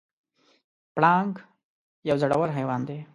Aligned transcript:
پړانګ 0.95 1.33
یو 2.09 2.15
زړور 2.21 2.47
حیوان 2.57 2.81
دی. 2.87 2.99